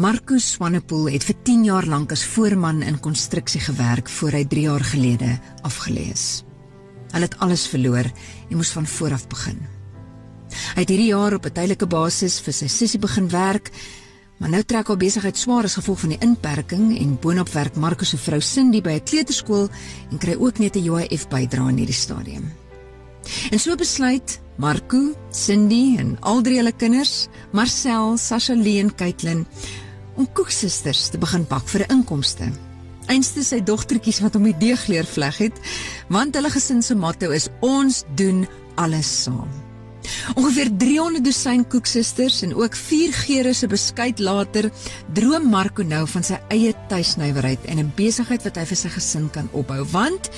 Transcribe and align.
Marco 0.00 0.38
Swanepoel 0.40 1.10
het 1.12 1.26
vir 1.28 1.36
10 1.44 1.64
jaar 1.66 1.84
lank 1.84 2.12
as 2.14 2.22
voorman 2.32 2.78
in 2.80 2.96
konstruksie 3.04 3.60
gewerk 3.60 4.08
voor 4.08 4.32
hy 4.32 4.46
3 4.48 4.62
jaar 4.64 4.84
gelede 4.94 5.34
afgelees. 5.66 6.22
Hy 7.12 7.20
het 7.20 7.36
alles 7.44 7.66
verloor 7.68 8.08
en 8.08 8.56
moes 8.56 8.70
van 8.72 8.86
voor 8.88 9.12
af 9.18 9.26
begin. 9.28 9.58
Hy 10.72 10.80
het 10.80 10.88
hierdie 10.88 11.10
jaar 11.10 11.36
op 11.36 11.44
'n 11.44 11.52
tydelike 11.52 11.86
basis 11.86 12.40
vir 12.40 12.52
sy 12.52 12.68
sussie 12.68 13.00
begin 13.00 13.28
werk, 13.28 13.70
maar 14.38 14.48
nou 14.48 14.62
trek 14.62 14.88
haar 14.88 14.96
besigheid 14.96 15.36
swaar 15.36 15.64
as 15.64 15.76
gevolg 15.76 16.00
van 16.00 16.16
die 16.16 16.22
inperking 16.24 16.96
en 16.98 17.20
boonop 17.20 17.52
werk 17.52 17.76
Marco 17.76 18.04
se 18.04 18.16
vrou 18.16 18.40
Cindy 18.40 18.80
by 18.80 18.96
'n 18.96 19.04
kleuterskool 19.04 19.68
en 20.10 20.18
kry 20.18 20.34
ook 20.34 20.58
net 20.58 20.76
'n 20.76 20.88
UIF 20.88 21.28
bydrae 21.28 21.68
in 21.68 21.76
hierdie 21.76 22.00
stadium. 22.00 22.52
En 23.50 23.58
so 23.58 23.74
besluit 23.74 24.40
Marco, 24.56 25.14
Cindy 25.30 25.96
en 25.98 26.16
al 26.20 26.40
drie 26.42 26.56
hulle 26.56 26.72
kinders, 26.72 27.28
Marcel, 27.52 28.16
Sasha 28.16 28.54
Lee 28.54 28.80
en 28.80 28.94
Caitlin, 28.94 29.46
om 30.20 30.28
koeksusters 30.36 31.08
te 31.08 31.18
begin 31.20 31.46
bak 31.48 31.64
vir 31.72 31.86
'n 31.86 31.96
inkomste. 31.96 32.50
Einste 33.08 33.42
sy 33.42 33.60
dogtertjies 33.64 34.20
wat 34.20 34.34
hom 34.34 34.44
die 34.44 34.58
deegleer 34.58 35.06
vleg 35.06 35.36
het, 35.38 35.56
want 36.08 36.34
hulle 36.34 36.50
gesin 36.50 36.82
se 36.82 36.94
motto 36.94 37.30
is 37.30 37.48
ons 37.60 38.04
doen 38.16 38.46
alles 38.76 39.22
saam. 39.22 39.48
Ongeveer 40.34 40.70
300 40.76 41.24
dosyn 41.24 41.64
koeksusters 41.68 42.42
en 42.42 42.54
ook 42.54 42.74
4 42.74 43.12
geure 43.12 43.54
se 43.54 43.66
beskuit 43.66 44.18
later, 44.18 44.70
droom 45.12 45.48
Marco 45.50 45.82
nou 45.82 46.06
van 46.06 46.22
sy 46.22 46.38
eie 46.48 46.74
tuisnywerheid 46.88 47.64
en 47.64 47.78
'n 47.78 47.92
besigheid 47.96 48.42
wat 48.42 48.56
hy 48.56 48.64
vir 48.64 48.76
sy 48.76 48.88
gesin 48.88 49.30
kan 49.30 49.48
opbou, 49.52 49.84
want 49.90 50.30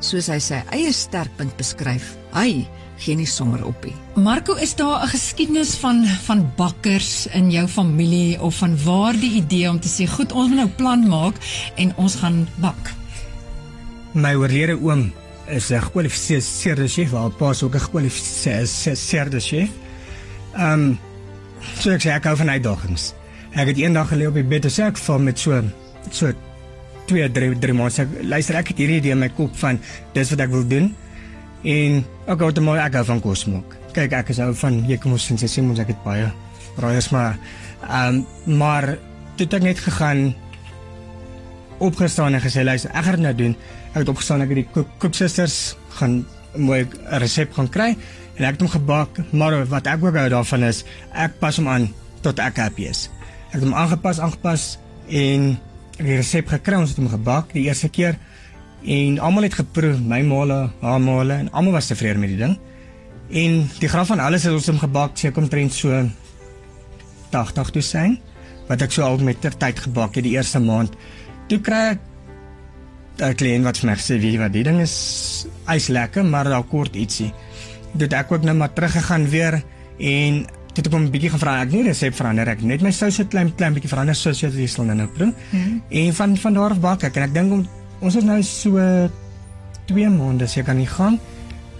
soos 0.00 0.26
hy 0.26 0.38
sy 0.38 0.62
eie 0.70 0.92
sterkpunt 0.92 1.56
beskryf, 1.56 2.16
hy 2.32 2.68
gee 3.00 3.16
nie 3.16 3.26
sommer 3.26 3.64
op 3.64 3.84
nie. 3.84 3.94
Marco, 4.20 4.54
is 4.54 4.74
daar 4.76 5.02
'n 5.02 5.08
geskiedenis 5.08 5.74
van 5.80 6.04
van 6.04 6.52
bakkers 6.56 7.26
in 7.26 7.50
jou 7.50 7.66
familie 7.68 8.40
of 8.40 8.56
van 8.56 8.76
waar 8.84 9.12
die 9.12 9.32
idee 9.32 9.70
om 9.70 9.80
te 9.80 9.88
sê, 9.88 10.08
"Goed, 10.08 10.32
ons 10.32 10.48
moet 10.48 10.56
nou 10.56 10.68
plan 10.68 11.08
maak 11.08 11.34
en 11.76 11.92
ons 11.96 12.14
gaan 12.14 12.48
bak." 12.60 12.92
My 14.12 14.34
oorlede 14.34 14.78
oom 14.82 15.12
is 15.46 15.70
'n 15.70 15.82
gekwalifiseerde 15.82 16.88
chef, 16.88 17.10
haar 17.10 17.30
pa 17.30 17.50
is 17.50 17.62
ook 17.62 17.74
'n 17.74 17.80
gekwalifiseerde 17.80 19.40
chef. 19.40 19.68
Ehm 20.54 20.72
um, 20.72 20.98
so 21.78 21.90
ek 21.90 22.02
sê 22.02 22.10
ek 22.10 22.24
hou 22.24 22.36
van 22.36 22.50
uitdagings. 22.50 23.12
Ek 23.50 23.66
het 23.66 23.76
eendag 23.76 24.08
gelê 24.08 24.26
op 24.26 24.34
die 24.34 24.44
bed 24.44 24.62
te 24.62 24.68
sê 24.68 24.86
ek 24.86 24.96
val 24.96 25.18
met 25.18 25.38
so 25.38 25.62
so 26.10 26.32
twee 27.06 27.30
drie 27.30 27.58
drie 27.58 27.74
maande. 27.74 28.06
Luister, 28.22 28.56
ek 28.56 28.68
het 28.68 28.78
hierdie 28.78 28.96
idee 28.96 29.12
in 29.12 29.18
my 29.18 29.28
kop 29.28 29.56
van 29.56 29.80
dis 30.12 30.30
wat 30.30 30.40
ek 30.40 30.50
wil 30.50 30.66
doen. 30.66 30.94
En 31.62 32.04
ek 32.26 32.40
het 32.40 32.60
maar 32.64 32.78
ek 32.86 33.04
van 33.04 33.20
kos 33.20 33.44
maak. 33.44 33.76
Kyk, 33.92 34.12
ek 34.12 34.30
is 34.32 34.38
ou 34.38 34.52
van 34.54 34.78
jy 34.88 34.96
kom 34.98 35.12
ons 35.12 35.26
sê 35.26 35.48
sê 35.48 35.60
ons 35.60 35.78
ek 35.78 35.92
het 35.92 36.04
baie 36.04 36.30
raaiers 36.80 37.10
maar 37.10 37.36
ehm 37.88 38.20
um, 38.46 38.56
maar 38.58 38.96
dit 39.36 39.52
het 39.52 39.62
net 39.62 39.78
gegaan 39.78 40.34
opgestaan 41.80 42.34
en 42.34 42.42
gesê 42.44 42.64
luister, 42.64 42.90
ek 42.92 43.04
gaan 43.04 43.16
dit 43.16 43.24
nou 43.24 43.34
doen. 43.34 43.56
Ek 43.92 44.02
het 44.02 44.08
opgestaan 44.08 44.44
ek 44.44 44.52
het 44.52 44.60
die 44.60 44.84
koeksusters 45.00 45.76
gaan 45.96 46.24
mooi 46.56 46.84
'n 46.84 47.18
resep 47.18 47.52
gaan 47.52 47.68
kry 47.68 47.96
en 48.36 48.44
ek 48.44 48.52
het 48.52 48.60
hom 48.60 48.68
gebak, 48.68 49.20
maar 49.32 49.66
wat 49.66 49.86
ek 49.86 50.04
ook 50.04 50.16
hou 50.16 50.28
daarvan 50.28 50.62
is 50.62 50.84
ek 51.12 51.38
pas 51.38 51.56
hom 51.56 51.68
aan 51.68 51.88
tot 52.20 52.38
ek 52.38 52.56
happy 52.56 52.88
is. 52.88 53.10
Ek 53.48 53.60
het 53.60 53.62
hom 53.62 53.74
aangepas, 53.74 54.20
aangepas 54.20 54.78
en 55.08 55.58
die 55.96 56.16
resep 56.16 56.48
gekry, 56.48 56.76
ons 56.76 56.88
het 56.88 56.98
hom 56.98 57.08
gebak 57.08 57.52
die 57.52 57.64
eerste 57.68 57.88
keer 57.88 58.16
en 58.84 59.18
almal 59.18 59.42
het 59.42 59.54
geproe, 59.54 59.98
my 59.98 60.22
maale, 60.22 60.70
haar 60.80 61.00
maale 61.00 61.32
en 61.32 61.52
almal 61.52 61.72
was 61.72 61.86
tevrede 61.86 62.18
met 62.18 62.32
die 62.32 62.40
ding. 62.40 62.58
En 63.30 63.70
die 63.78 63.88
graf 63.88 64.10
van 64.10 64.20
alles 64.20 64.44
het 64.44 64.52
ons 64.52 64.66
hom 64.66 64.78
gebak, 64.78 65.18
sê 65.18 65.30
kom 65.32 65.48
trend 65.48 65.74
so 65.74 65.94
80 67.30 67.70
toe 67.76 67.82
sien 67.82 68.18
wat 68.70 68.82
ek 68.82 68.94
so 68.94 69.02
al 69.02 69.18
met 69.18 69.40
ter 69.42 69.54
tyd 69.58 69.78
gebak 69.82 70.14
het 70.14 70.24
die 70.26 70.36
eerste 70.36 70.60
maand. 70.62 70.94
Toe 71.50 71.58
kry 71.58 71.82
ek 71.90 72.00
'n 73.20 73.34
kliënt 73.34 73.64
wat 73.64 73.78
vir 73.78 73.90
my 73.90 73.96
sê 73.96 74.18
wie 74.20 74.38
wat 74.38 74.52
die 74.52 74.62
ding 74.62 74.80
is, 74.80 75.46
hy's 75.66 75.88
lekker, 75.88 76.24
maar 76.24 76.44
daar 76.44 76.62
kort 76.62 76.94
ietsie. 76.96 77.32
Dit 77.92 78.12
ek 78.12 78.32
ook 78.32 78.42
nou 78.42 78.54
maar 78.54 78.72
teruggegaan 78.72 79.28
weer 79.28 79.62
en 79.98 80.46
dit 80.74 80.84
het 80.84 80.92
hom 80.92 81.02
'n 81.04 81.10
bietjie 81.10 81.30
gevra 81.30 81.60
ek 81.62 81.72
nie 81.72 81.82
resep 81.82 82.14
verander 82.14 82.48
ek 82.48 82.62
net 82.62 82.80
my 82.82 82.90
sous 82.90 83.18
het 83.18 83.28
klein 83.28 83.54
klein 83.54 83.74
bietjie 83.74 83.90
verander 83.90 84.14
het 84.14 84.54
jy 84.54 84.66
sal 84.66 84.84
nou 84.84 85.06
proe. 85.06 85.32
Hmm. 85.50 85.82
En 85.90 86.14
van 86.14 86.36
van 86.36 86.54
daar 86.54 86.70
af 86.70 86.80
bak 86.80 87.02
ek 87.02 87.16
en 87.16 87.22
ek 87.22 87.34
dink 87.34 87.52
om 87.52 87.68
ons 88.00 88.16
het 88.16 88.24
nou 88.24 88.40
so 88.46 88.80
2 89.90 90.10
maande 90.12 90.48
seker 90.48 90.76
nie 90.76 90.88
gaan 90.88 91.18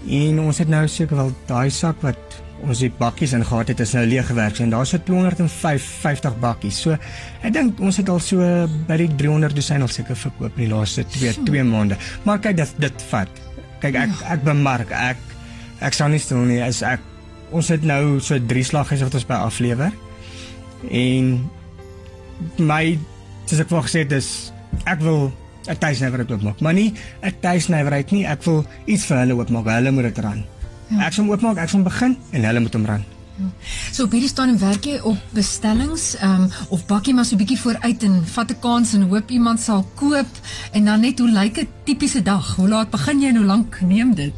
en 0.09 0.39
ons 0.41 0.57
het 0.61 0.69
nou 0.69 0.85
seker 0.89 1.17
wel 1.17 1.33
daai 1.49 1.69
sak 1.73 2.01
wat 2.05 2.41
ons 2.61 2.81
die 2.83 2.91
bakkies 2.93 3.33
ingehaat 3.37 3.71
het 3.73 3.81
is 3.83 3.93
nou 3.97 4.03
leeg 4.05 4.27
gewerk 4.29 4.59
en 4.61 4.71
daar's 4.73 4.93
so 4.93 5.01
250 5.05 6.37
bakkies. 6.41 6.81
So 6.83 6.97
ek 7.41 7.53
dink 7.55 7.79
ons 7.81 7.97
het 8.01 8.09
al 8.11 8.21
so 8.21 8.45
by 8.87 8.99
die 9.01 9.09
300 9.17 9.55
dosyn 9.57 9.85
al 9.85 9.91
seker 9.91 10.17
verkoop 10.17 10.57
in 10.59 10.67
die 10.67 10.71
laaste 10.71 11.05
2 11.17 11.45
2 11.47 11.65
maande. 11.67 11.97
Maar 12.27 12.41
kyk 12.43 12.59
dit 12.61 12.75
dit 12.85 13.05
vat. 13.09 13.41
Kyk 13.81 13.97
ek 14.03 14.13
ja. 14.13 14.33
ek 14.35 14.45
bemark 14.45 14.93
ek 14.93 15.21
ek 15.81 15.97
sal 15.97 16.13
nie 16.13 16.21
stil 16.21 16.43
nie 16.45 16.61
as 16.61 16.83
ek 16.85 17.01
ons 17.51 17.71
het 17.73 17.83
nou 17.83 18.19
so 18.23 18.37
drie 18.47 18.63
slaggies 18.63 19.01
wat 19.03 19.17
ons 19.17 19.27
by 19.27 19.41
aflewer. 19.41 19.93
En 20.89 21.33
my 22.61 22.83
dis 23.49 23.61
ek 23.61 23.73
wou 23.73 23.81
gesê 23.85 24.05
dis 24.07 24.51
ek 24.85 25.01
wil 25.03 25.31
'n 25.67 25.77
tuisnywerheid 25.77 26.31
oopmaak, 26.31 26.59
maar 26.59 26.73
nie 26.73 26.93
'n 27.21 27.33
tuisnywerheid 27.41 28.11
nie. 28.11 28.25
Ek 28.25 28.43
wil 28.43 28.65
iets 28.85 29.05
vir 29.05 29.17
hulle 29.17 29.35
oopmaak. 29.35 29.65
Hulle 29.65 29.91
moet 29.91 30.03
dit 30.03 30.17
ran. 30.17 30.45
Ja. 30.87 31.05
Ek 31.07 31.13
sal 31.13 31.29
oopmaak, 31.29 31.57
ek 31.57 31.69
sal 31.69 31.83
begin 31.83 32.17
en 32.31 32.43
hulle 32.43 32.59
moet 32.59 32.73
hom 32.73 32.85
ran. 32.85 33.03
Ja. 33.37 33.45
So 33.91 34.03
op 34.03 34.11
hierdie 34.11 34.29
stadium 34.29 34.57
werk 34.59 34.85
jy 34.85 34.99
op 35.03 35.17
bestellings, 35.33 36.15
ehm 36.19 36.43
um, 36.43 36.49
of 36.69 36.85
bakkie 36.85 37.13
maar 37.13 37.25
so 37.25 37.35
'n 37.35 37.37
bietjie 37.37 37.59
vooruit 37.59 38.03
en 38.03 38.25
vat 38.25 38.51
'n 38.51 38.59
kans 38.59 38.93
en 38.93 39.01
hoop 39.01 39.29
iemand 39.29 39.59
sal 39.59 39.85
koop 39.95 40.27
en 40.71 40.85
dan 40.85 40.99
net 40.99 41.19
hoe 41.19 41.29
lyk 41.29 41.57
'n 41.57 41.67
tipiese 41.83 42.21
dag? 42.21 42.55
Hoe 42.55 42.67
laat 42.67 42.89
begin 42.89 43.21
jy 43.21 43.27
en 43.27 43.35
hoe 43.35 43.45
lank 43.45 43.81
neem 43.81 44.15
dit? 44.15 44.33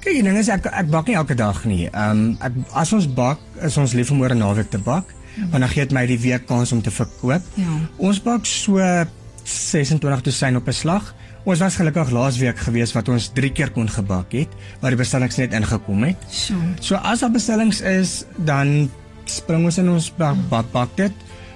Kyk, 0.00 0.12
die 0.12 0.22
ding 0.22 0.36
is 0.36 0.48
ek 0.48 0.66
ek 0.66 0.90
bak 0.90 1.06
nie 1.06 1.16
elke 1.16 1.34
dag 1.34 1.64
nie. 1.64 1.88
Ehm 1.92 2.10
um, 2.10 2.36
ek 2.40 2.52
as 2.72 2.92
ons 2.92 3.12
bak, 3.14 3.38
is 3.62 3.76
ons 3.76 3.92
lief 3.92 4.10
om 4.10 4.20
oor 4.20 4.30
'n 4.30 4.38
naweek 4.38 4.70
te 4.70 4.78
bak. 4.78 5.04
Ja. 5.34 5.42
Want 5.50 5.60
dan 5.60 5.68
gee 5.68 5.82
dit 5.82 5.92
my 5.92 6.06
die 6.06 6.18
week 6.18 6.46
kans 6.46 6.72
om 6.72 6.82
te 6.82 6.90
verkoop. 6.90 7.42
Ja. 7.54 7.80
Ons 7.96 8.22
bak 8.22 8.46
so 8.46 8.78
26 9.44 10.22
dosyn 10.24 10.56
op 10.56 10.68
'n 10.68 10.72
slag. 10.72 11.14
Ons 11.44 11.60
was 11.60 11.76
gelukkig 11.76 12.10
laasweek 12.10 12.58
gewees 12.58 12.92
wat 12.92 13.08
ons 13.08 13.28
3 13.36 13.52
keer 13.52 13.70
kon 13.70 13.88
gebak 13.88 14.32
het, 14.32 14.48
waar 14.80 14.90
die 14.90 14.98
bestellings 14.98 15.36
net 15.36 15.52
ingekom 15.52 16.02
het. 16.02 16.16
So. 16.28 16.54
So 16.80 16.94
as 16.94 17.20
daar 17.20 17.30
bestellings 17.30 17.80
is, 17.80 18.24
dan 18.36 18.90
spring 19.24 19.64
ons 19.64 19.78
in 19.78 19.90
ons 19.90 20.10
bak 20.16 20.36
bak, 20.48 20.70
bak 20.72 20.96
dit. 20.96 21.12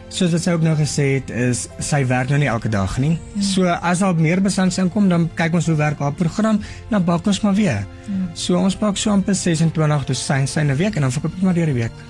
Soos 0.09 0.33
wat 0.33 0.43
sy 0.43 0.53
ook 0.57 0.63
nou 0.65 0.75
gesê 0.77 1.07
het, 1.19 1.31
is 1.31 1.67
sy 1.85 2.07
werk 2.09 2.29
nou 2.29 2.39
nie 2.39 2.49
elke 2.49 2.69
dag 2.69 2.99
nie. 2.99 3.19
Ja. 3.35 3.43
So 3.43 3.65
as 3.65 3.99
daar 3.99 4.15
meer 4.15 4.41
bestellings 4.41 4.79
inkom, 4.79 5.09
dan 5.09 5.31
kyk 5.35 5.55
ons 5.55 5.67
hoe 5.67 5.77
werk 5.77 5.99
haar 5.99 6.13
program, 6.13 6.61
dan 6.91 7.05
bak 7.05 7.27
ons 7.27 7.41
maar 7.41 7.55
weer. 7.55 7.87
Ja. 8.09 8.19
So 8.35 8.57
ons 8.57 8.77
bak 8.77 8.97
so 8.97 9.11
amper 9.11 9.35
26 9.35 10.05
dosyn 10.05 10.47
syne 10.49 10.77
week 10.77 10.97
en 10.97 11.09
dan 11.09 11.13
verkoop 11.13 11.37
ek 11.37 11.43
maar 11.43 11.55
deur 11.55 11.73
die 11.73 11.81
week. 11.81 12.05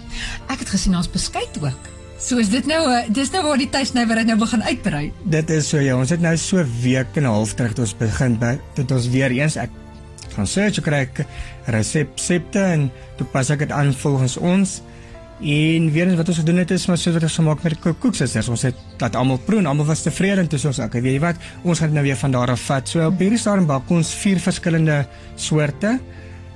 Ek 0.48 0.58
het 0.58 0.68
gesien 0.68 0.96
ons 0.96 1.10
beskuit 1.10 1.62
ook. 1.62 1.97
So 2.18 2.40
is 2.42 2.48
dit 2.50 2.66
nou 2.66 2.80
eh, 2.90 3.06
dis 3.14 3.30
nou 3.30 3.44
waar 3.46 3.60
die 3.60 3.68
tuisnywerheid 3.70 4.26
nou 4.26 4.36
begin 4.40 4.64
uitbrei. 4.66 5.04
Dit 5.30 5.52
is 5.54 5.68
so 5.70 5.78
ja, 5.78 5.94
ons 5.94 6.10
het 6.10 6.22
nou 6.22 6.34
so 6.36 6.64
week 6.82 7.14
en 7.14 7.22
'n 7.22 7.30
half 7.30 7.54
terug 7.54 7.76
tot 7.78 7.86
ons 7.86 7.94
begin 7.94 8.34
by 8.38 8.58
tot 8.74 8.90
ons 8.90 9.06
weer 9.08 9.30
eens 9.30 9.56
ek 9.56 9.70
gaan 10.34 10.46
search 10.46 10.82
kry 10.82 11.06
ek 11.06 11.26
resepte 11.66 12.58
en 12.58 12.90
toe 13.16 13.26
pas 13.26 13.50
ek 13.50 13.58
dit 13.58 13.70
aan 13.70 13.94
volgens 13.94 14.36
ons. 14.36 14.82
En 15.38 15.92
weer 15.92 16.08
eens 16.08 16.16
wat 16.16 16.28
ons 16.28 16.38
gedoen 16.38 16.58
het 16.58 16.70
is 16.70 16.86
maar 16.86 16.98
so 16.98 17.12
wat 17.12 17.22
ons 17.22 17.38
gemaak 17.38 17.62
met 17.62 17.78
die 17.78 17.94
koeksusters. 17.94 18.48
Ons 18.48 18.62
het 18.62 18.74
laat 18.98 19.14
almal 19.14 19.38
proe 19.38 19.60
en 19.60 19.66
almal 19.66 19.86
was 19.86 20.02
tevrede 20.02 20.40
en 20.40 20.48
toe 20.48 20.58
ons 20.66 20.78
ek 20.78 20.92
weet 20.92 21.14
jy 21.14 21.20
wat, 21.20 21.36
ons 21.62 21.78
gaan 21.78 21.88
dit 21.88 21.94
nou 21.94 22.04
weer 22.04 22.16
van 22.16 22.30
daar 22.30 22.50
af 22.50 22.60
vat. 22.60 22.88
So 22.88 23.06
op 23.06 23.18
hierdie 23.18 23.38
stadium 23.38 23.66
bak 23.66 23.90
ons 23.90 24.10
vier 24.10 24.38
verskillende 24.38 25.06
soorte 25.36 26.00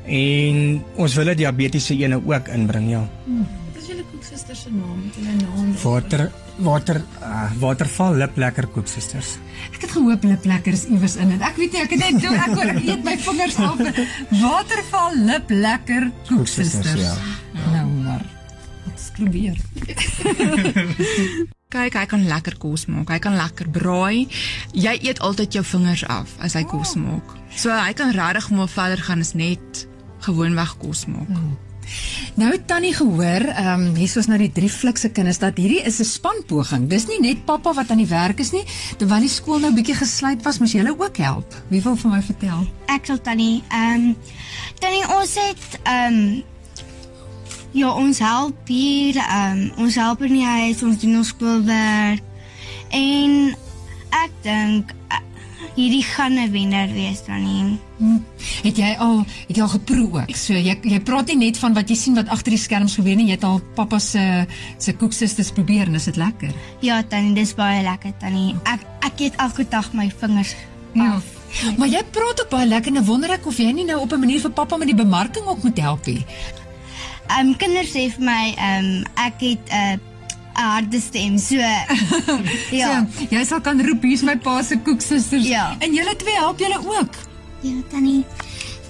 en 0.07 0.83
ons 0.97 1.15
wil 1.15 1.25
dit 1.25 1.39
diabetiese 1.39 1.95
ene 1.95 2.19
ook 2.19 2.49
inbring, 2.49 2.91
ja. 2.91 3.09
Hmm 3.27 3.62
koeksusters 4.23 4.61
se 4.63 4.71
naam, 4.71 5.03
het 5.03 5.17
hulle 5.19 5.33
naam. 5.41 5.71
Water 5.83 6.31
water 6.63 7.01
uh, 7.23 7.51
waterval 7.59 8.15
lip 8.21 8.37
lekker 8.39 8.69
koeksusters. 8.71 9.33
Ek 9.73 9.81
het 9.83 9.91
gehoop 9.97 10.23
lip 10.29 10.45
lekker 10.47 10.73
is 10.77 10.85
iewers 10.87 11.17
in 11.19 11.33
dit. 11.33 11.43
Ek 11.43 11.57
weet 11.59 11.73
nie, 11.75 11.81
ek 11.83 11.91
het 11.97 12.03
net 12.05 12.21
toe 12.23 12.35
ek 12.37 12.61
ek 12.69 12.79
eet 12.87 13.03
my 13.07 13.17
vingers 13.25 13.57
af. 13.59 13.79
Waterval 14.43 15.11
lip 15.27 15.47
lekker 15.51 16.07
koeksusters. 16.29 17.03
Ja. 17.03 17.17
Nou 17.73 17.89
maar. 18.05 18.23
Wat 18.85 19.09
probeer. 19.17 19.59
Kyk, 21.73 21.95
hy 21.97 22.07
kan 22.07 22.29
lekker 22.29 22.55
kos 22.61 22.85
maak. 22.93 23.09
Hy 23.11 23.19
kan 23.25 23.35
lekker 23.41 23.67
braai. 23.75 24.29
Jy 24.77 24.95
eet 25.01 25.25
altyd 25.25 25.51
jou 25.59 25.65
vingers 25.67 26.05
af 26.07 26.29
as 26.45 26.53
hy 26.59 26.65
kos 26.69 26.93
oh. 26.95 27.01
maak. 27.09 27.27
So 27.57 27.69
hy 27.75 27.93
kan 27.99 28.15
regtig 28.15 28.47
maar 28.55 28.71
verder 28.71 29.01
gaan 29.09 29.21
as 29.25 29.33
net 29.35 29.87
gewoonweg 30.23 30.79
kos 30.85 31.01
maak. 31.11 31.33
Hmm. 31.33 31.57
Nou 32.35 32.53
Tannie 32.67 32.95
gehoor, 32.95 33.47
ehm 33.53 33.89
um, 33.89 33.95
hier 33.95 34.17
is 34.17 34.27
nou 34.27 34.39
die 34.39 34.53
drie 34.53 34.71
flikse 34.71 35.11
kinders 35.13 35.39
dat 35.39 35.57
hierdie 35.57 35.83
is 35.83 36.01
'n 36.01 36.05
spanpoging. 36.05 36.89
Dis 36.89 37.07
nie 37.07 37.21
net 37.21 37.45
pappa 37.45 37.73
wat 37.73 37.91
aan 37.91 38.01
die 38.01 38.07
werk 38.07 38.39
is 38.41 38.53
nie. 38.53 38.65
Terwyl 38.99 39.21
die 39.21 39.29
skool 39.29 39.59
nou 39.59 39.73
bietjie 39.73 39.95
gesluit 39.95 40.43
was, 40.43 40.59
moes 40.59 40.73
jy 40.73 40.81
hulle 40.81 40.99
ook 40.99 41.17
help. 41.17 41.55
Wie 41.69 41.83
wil 41.83 41.97
vir 41.97 42.11
my 42.11 42.23
vertel? 42.23 42.67
Ek 42.87 43.07
sal 43.07 43.21
Tannie. 43.21 43.63
Ehm 43.69 43.95
um, 43.95 44.17
Tannie 44.79 45.05
ons 45.19 45.35
het 45.35 45.81
ehm 45.85 46.15
um, 46.15 46.45
Ja, 47.73 47.89
ons 47.97 48.19
help 48.19 48.69
hier, 48.69 49.17
um, 49.17 49.71
ons 49.81 49.95
help 49.97 50.21
in 50.27 50.35
die 50.37 50.45
huis, 50.45 50.83
ons 50.85 50.99
doen 51.01 51.17
ons 51.17 51.31
skoolwerk. 51.33 52.21
En 52.93 53.57
ek 54.13 54.35
dink 54.45 54.93
hierdie 55.77 56.03
gaan 56.03 56.35
'n 56.39 56.51
wenner 56.53 56.89
wees 56.93 57.25
dan 57.27 57.43
nie. 57.43 57.79
Hm. 57.99 58.19
Het 58.63 58.77
jy 58.77 58.97
al 58.99 59.25
het 59.49 59.57
jy 59.57 59.63
al 59.63 59.69
geproe 59.69 60.09
ook? 60.13 60.37
So 60.37 60.53
jy 60.53 60.79
jy 60.83 61.01
praat 61.01 61.27
nie 61.27 61.37
net 61.37 61.59
van 61.59 61.75
wat 61.75 61.89
jy 61.89 61.97
sien 61.97 62.15
wat 62.15 62.29
agter 62.29 62.51
die 62.51 62.59
skerms 62.59 62.95
gebeur 62.95 63.17
nie, 63.17 63.27
jy 63.27 63.33
het 63.39 63.45
al 63.45 63.61
pappa 63.75 63.99
se 63.99 64.47
se 64.79 64.93
koeksusters 64.93 65.51
probeer 65.53 65.87
en 65.87 65.95
is 65.95 66.05
dit 66.05 66.17
lekker? 66.17 66.53
Ja, 66.81 67.03
tannie, 67.03 67.35
dis 67.35 67.55
baie 67.55 67.83
lekker 67.83 68.13
tannie. 68.19 68.55
Ek 68.65 68.81
ek 69.01 69.21
eet 69.21 69.35
elke 69.37 69.65
dag 69.69 69.93
my 69.93 70.13
vingers 70.21 70.55
Ja. 70.95 71.15
af. 71.15 71.25
Maar 71.79 71.89
jy 71.89 72.03
praat 72.11 72.41
ook 72.41 72.51
baie 72.51 72.67
lekker 72.67 72.91
en 72.93 72.97
ek 72.99 73.05
wonder 73.07 73.31
ek 73.31 73.47
of 73.47 73.57
jy 73.59 73.73
nie 73.73 73.85
nou 73.85 74.01
op 74.01 74.13
'n 74.13 74.21
manier 74.21 74.41
vir 74.41 74.51
pappa 74.51 74.77
met 74.77 74.87
die 74.89 74.97
bemarking 74.97 75.47
ook 75.47 75.63
moet 75.63 75.79
help 75.79 76.07
nie. 76.07 76.25
Ehm 77.29 77.47
um, 77.49 77.57
kinders 77.57 77.91
sê 77.91 78.11
vir 78.11 78.25
my 78.25 78.55
ehm 78.57 78.85
um, 78.85 79.05
ek 79.15 79.41
het 79.41 79.69
'n 79.71 79.95
uh, 79.95 79.99
'n 80.57 80.69
harde 80.75 81.01
stem. 81.01 81.39
So 81.39 81.57
ja. 82.81 83.07
So, 83.19 83.27
jy 83.31 83.45
sal 83.45 83.61
kan 83.61 83.81
roep 83.87 84.03
hier's 84.03 84.23
my 84.23 84.37
pa 84.37 84.63
se 84.63 84.79
koeksusters. 84.79 85.47
Ja. 85.49 85.77
En 85.79 85.95
julle 85.95 86.17
twee 86.17 86.35
help 86.35 86.59
julle 86.59 86.79
ook. 86.79 87.15
Ja, 87.63 87.79
Tannie. 87.91 88.25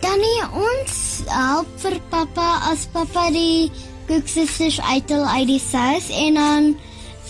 Tannie, 0.00 0.40
ons 0.52 1.22
help 1.28 1.68
vir 1.82 2.00
pappa 2.10 2.48
as 2.72 2.86
pappa 2.92 3.28
die 3.30 3.70
koeksusters 4.08 4.80
uithaal 4.80 5.26
uit 5.38 5.46
die 5.46 5.62
sous 5.62 6.10
en 6.10 6.34
dan 6.40 6.72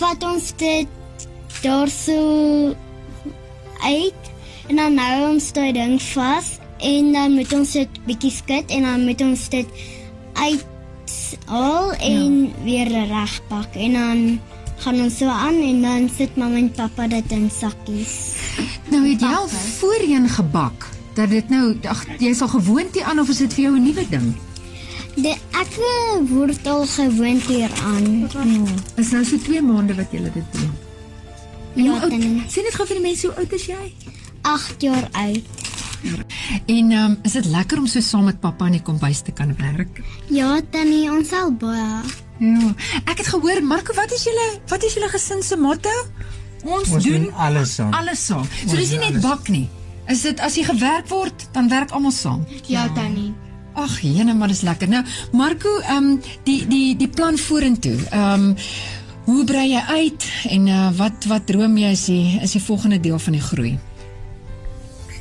vat 0.00 0.24
ons 0.24 0.52
dit 0.56 0.88
daar 1.62 1.90
so 1.92 2.74
uit 3.82 4.30
en 4.68 4.76
dan 4.80 4.98
hou 4.98 5.18
ons 5.34 5.52
daai 5.52 5.72
ding 5.76 5.98
vas 6.12 6.56
en 6.82 7.12
dan 7.12 7.36
moet 7.36 7.52
ons 7.54 7.74
dit 7.76 8.00
bietjie 8.08 8.32
skud 8.34 8.72
en 8.74 8.88
dan 8.88 9.04
moet 9.06 9.20
ons 9.22 9.48
dit 9.52 9.82
uithaal 11.12 11.92
en 11.92 12.42
ja. 12.42 12.64
weer 12.64 13.06
regpak 13.06 13.74
en 13.74 13.92
dan 13.92 14.40
gaan 14.76 15.00
ons 15.00 15.16
so 15.16 15.26
aan 15.26 15.60
en 15.62 15.82
dan 15.82 16.10
sit 16.16 16.36
mamma 16.36 16.56
en 16.58 16.70
pappa 16.70 17.06
dit 17.06 17.30
in 17.30 17.50
sakkies. 17.50 18.14
Nou 18.90 19.04
het 19.06 19.20
jy 19.20 19.34
al 19.34 19.48
voorheen 19.48 20.28
gebak 20.28 20.88
dat 21.14 21.30
dit 21.30 21.48
nou 21.48 21.76
ag 21.88 22.06
jy 22.18 22.32
sal 22.34 22.48
gewoond 22.48 22.94
hier 22.94 23.04
aan 23.04 23.20
of 23.20 23.28
is 23.28 23.42
dit 23.44 23.52
vir 23.52 23.64
jou 23.64 23.76
'n 23.76 23.82
nuwe 23.82 24.06
ding? 24.10 24.34
De 25.14 25.36
ek 25.52 25.72
word 26.28 26.66
al 26.66 26.86
gewoond 26.86 27.42
hieraan. 27.42 28.28
Ja. 28.32 28.64
Is 28.96 29.10
nou 29.10 29.24
so 29.24 29.36
2 29.38 29.62
maande 29.62 29.94
wat 29.94 30.10
jy 30.10 30.22
dit 30.22 30.32
doen. 30.32 30.72
En 31.76 31.84
Ja, 31.84 31.98
oud? 32.00 32.10
Sien 32.48 32.64
dit 32.64 32.74
gou 32.74 32.86
vir 32.86 32.96
die 32.96 33.06
mense 33.06 33.26
hoe 33.26 33.36
oud 33.36 33.52
is 33.52 33.66
jy? 33.66 33.92
8 34.42 34.82
jaar 34.82 35.08
oud. 35.12 35.61
En 36.66 36.90
ehm 36.90 37.04
um, 37.04 37.18
is 37.22 37.32
dit 37.32 37.44
lekker 37.46 37.78
om 37.78 37.86
so 37.86 38.00
saam 38.00 38.24
met 38.24 38.40
pappa 38.40 38.66
in 38.66 38.72
die 38.78 38.82
kombuis 38.82 39.20
te 39.22 39.32
kan 39.32 39.54
werk? 39.56 40.00
Ja, 40.28 40.60
tannie, 40.70 41.10
ons 41.10 41.28
sal 41.28 41.52
baie. 41.52 42.00
Ja. 42.42 42.72
Ek 43.04 43.18
het 43.22 43.26
gehoor 43.30 43.62
Marco, 43.62 43.94
wat 43.94 44.12
is 44.12 44.24
julle 44.26 44.46
wat 44.68 44.82
is 44.82 44.94
julle 44.98 45.08
gesin 45.12 45.42
se 45.42 45.56
motto? 45.56 45.92
Ons, 46.64 46.88
Ons 46.94 47.04
doen 47.04 47.28
alles 47.34 47.74
saam. 47.74 47.92
alles 47.94 48.26
saam. 48.26 48.46
So 48.66 48.76
dis 48.76 48.90
nie 48.90 48.98
net 48.98 49.20
bak 49.22 49.48
nie. 49.48 49.68
Is 50.10 50.22
dit 50.22 50.40
as 50.40 50.56
jy 50.58 50.64
gewerk 50.66 51.08
word, 51.08 51.46
dan 51.54 51.68
werk 51.70 51.90
almal 51.90 52.10
saam. 52.14 52.42
Ja, 52.66 52.88
tannie. 52.94 53.32
Ag, 53.74 54.00
jene, 54.04 54.34
maar 54.34 54.48
dis 54.52 54.60
lekker. 54.66 54.88
Nou, 54.88 55.04
Marco, 55.32 55.78
ehm 55.80 55.96
um, 55.96 56.20
die 56.44 56.66
die 56.66 56.96
die 56.96 57.08
plan 57.08 57.38
vorentoe. 57.38 57.96
Ehm 58.10 58.50
um, 58.50 58.56
hoe 59.24 59.44
brei 59.46 59.68
jy 59.70 59.80
uit 59.86 60.24
en 60.50 60.66
uh, 60.66 60.90
wat 60.98 61.24
wat 61.30 61.46
droom 61.46 61.76
jy 61.78 61.90
is 61.94 62.04
die 62.10 62.40
is 62.42 62.52
die 62.58 62.62
volgende 62.62 62.98
deel 63.00 63.18
van 63.22 63.32
die 63.32 63.42
groei? 63.42 63.78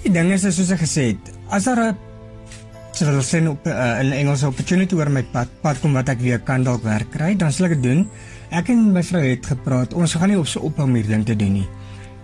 Die 0.02 0.10
ding 0.10 0.32
is 0.34 0.48
soos 0.50 0.72
ek 0.74 0.82
gesê 0.82 1.12
het, 1.12 1.28
as 1.54 1.68
daar 1.70 1.94
'n 1.94 3.22
sê 3.22 3.48
op 3.48 3.66
uh, 3.68 4.00
Engels 4.02 4.42
'n 4.42 4.48
opportunity 4.50 4.96
oor 4.96 5.10
my 5.10 5.24
pad 5.24 5.48
pad 5.62 5.80
kom 5.80 5.94
wat 5.94 6.10
ek 6.10 6.20
weer 6.20 6.40
kan 6.40 6.64
dalk 6.64 6.84
werk 6.84 7.12
kry, 7.12 7.36
dan 7.36 7.52
sal 7.52 7.66
ek 7.66 7.78
dit 7.78 7.84
doen. 7.84 8.10
Ek 8.50 8.70
en 8.70 8.92
my 8.92 9.04
vrou 9.04 9.22
het 9.22 9.46
gepraat. 9.46 9.94
Ons 9.94 10.14
gaan 10.14 10.30
nie 10.30 10.38
op 10.38 10.48
so 10.48 10.60
ophou 10.60 10.86
om 10.86 10.96
hierdie 10.96 11.14
ding 11.14 11.26
te 11.26 11.36
doen 11.36 11.54
nie. 11.54 11.68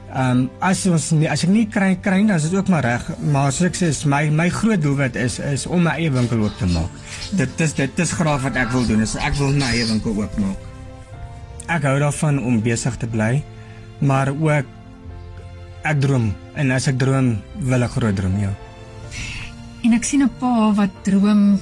Ehm 0.08 0.32
um, 0.32 0.50
as 0.60 0.86
ons 0.88 1.12
nie, 1.12 1.30
as 1.30 1.44
ek 1.44 1.50
nie 1.50 1.68
kry 1.68 1.96
kry 2.02 2.26
dan 2.26 2.36
is 2.36 2.50
dit 2.50 2.56
ook 2.56 2.68
maar 2.68 2.84
reg, 2.84 3.04
maar 3.32 3.52
soos 3.52 3.68
ek 3.68 3.76
sê, 3.76 3.90
is 3.94 4.06
my 4.06 4.30
my 4.30 4.50
groot 4.50 4.82
doelwit 4.82 5.16
is 5.16 5.40
is 5.40 5.68
om 5.68 5.84
my 5.84 5.94
eie 6.00 6.12
winkel 6.12 6.40
oop 6.40 6.58
te 6.58 6.66
maak. 6.66 6.90
Dit 7.32 7.62
is 7.62 7.74
dit 7.74 8.00
is 8.00 8.12
graag 8.12 8.42
wat 8.42 8.56
ek 8.56 8.72
wil 8.72 8.86
doen. 8.88 9.02
Is 9.02 9.16
ek 9.16 9.36
wil 9.38 9.52
my 9.52 9.70
eie 9.70 9.86
winkel 9.86 10.16
oopmaak. 10.16 10.58
Ek 11.68 11.84
hou 11.84 12.00
daarvan 12.00 12.40
om 12.40 12.62
besig 12.62 12.98
te 12.98 13.08
bly, 13.08 13.44
maar 14.00 14.32
ook 14.32 14.77
ek 15.88 16.02
droom 16.04 16.32
en 16.56 16.72
as 16.72 16.88
ek 16.88 16.98
droom, 17.00 17.36
wil 17.70 17.84
ek 17.86 17.92
groot 17.98 18.16
droom, 18.16 18.38
ja. 18.42 18.54
En 19.86 19.94
ek 19.94 20.04
sien 20.04 20.24
'n 20.24 20.30
pa 20.40 20.72
wat 20.76 20.92
droom 21.04 21.60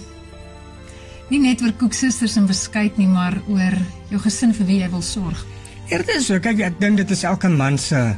nie 1.30 1.40
net 1.40 1.62
oor 1.62 1.74
koeksusters 1.74 2.38
en 2.38 2.48
beskuit 2.48 2.98
nie, 2.98 3.08
maar 3.08 3.38
oor 3.48 3.76
jou 4.10 4.20
gesin 4.22 4.54
vir 4.54 4.66
wie 4.66 4.80
jy 4.82 4.90
wil 4.90 5.02
sorg. 5.02 5.46
Eerder 5.90 6.22
so, 6.22 6.40
kyk 6.40 6.60
ek 6.60 6.80
dink 6.80 6.98
dit 6.98 7.12
is 7.12 7.24
elke 7.24 7.50
man 7.50 7.78
se 7.78 8.18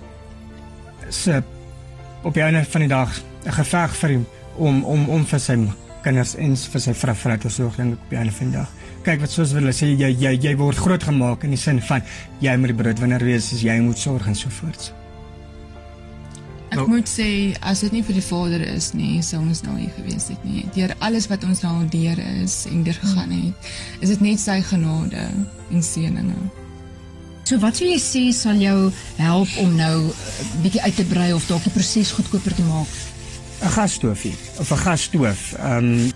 se 1.09 1.44
op 2.24 2.33
die 2.33 2.44
einde 2.44 2.65
van 2.65 2.81
die 2.81 2.89
dag 2.89 3.09
'n 3.45 3.51
geveg 3.51 3.95
vir 3.95 4.09
hom 4.13 4.25
om 4.57 4.83
om 4.86 5.09
om 5.09 5.25
vir 5.25 5.39
sy 5.39 5.56
kinders 6.04 6.36
en 6.36 6.56
vir 6.56 6.81
sy 6.81 6.94
vrou 6.94 7.15
vrou 7.15 7.38
te 7.38 7.50
sorg 7.50 7.75
dink 7.75 7.94
ek 7.94 8.04
op 8.04 8.09
die 8.09 8.18
einde 8.18 8.31
van 8.31 8.51
die 8.51 8.57
dag. 8.57 8.69
Kyk 9.04 9.19
wat 9.19 9.30
soos 9.30 9.51
hulle 9.51 9.74
sê 9.74 9.88
jy 9.98 10.12
jy 10.12 10.33
jy 10.44 10.56
word 10.56 10.77
groot 10.77 11.04
gemaak 11.04 11.44
in 11.44 11.50
die 11.50 11.57
sin 11.57 11.81
van 11.81 12.01
jy 12.42 12.57
moet 12.57 12.68
die 12.68 12.83
broodwinner 12.83 13.24
wees, 13.24 13.51
jy 13.51 13.80
moet 13.80 13.98
sorg 13.98 14.27
en 14.27 14.36
so 14.36 14.50
voort. 14.50 14.94
Ek 16.69 16.75
Nou- 16.80 16.88
moet 16.88 17.08
sê 17.08 17.56
as 17.62 17.80
dit 17.80 17.92
nie 17.92 18.04
vir 18.04 18.14
die 18.14 18.22
Vader 18.22 18.62
is 18.62 18.94
nie, 18.94 19.22
sou 19.22 19.40
ons 19.40 19.62
nou 19.64 19.78
hier 19.78 19.92
gewees 19.96 20.28
het 20.28 20.44
nie. 20.44 20.66
Deur 20.75 20.96
alles 21.00 21.28
wat 21.28 21.44
ons 21.44 21.62
nou 21.62 21.86
deur 21.88 22.19
is 22.44 22.66
en 22.69 22.84
deur 22.84 22.94
gegaan 22.94 23.31
het, 23.31 23.54
is 24.02 24.10
dit 24.10 24.22
net 24.22 24.40
sy 24.40 24.62
genade 24.62 25.30
en 25.72 25.81
seëninge. 25.84 26.36
So 27.48 27.58
wat 27.60 27.78
sou 27.78 27.88
jy 27.88 27.98
sê 28.00 28.34
sal 28.36 28.56
jou 28.60 28.92
help 29.16 29.48
om 29.58 29.75
nou 29.75 30.02
'n 30.12 30.62
bietjie 30.62 30.81
uit 30.81 30.96
te 30.96 31.04
brei 31.06 31.34
of 31.34 31.46
dalk 31.48 31.64
die 31.64 31.72
proses 31.72 32.12
goedkoper 32.12 32.54
te 32.56 32.62
maak? 32.64 32.88
'n 33.64 33.69
Gasstoofie 33.69 34.36
of 34.60 34.72
'n 34.72 34.78
gasstoof. 34.78 35.54
Ehm 35.54 35.78
um, 35.78 36.12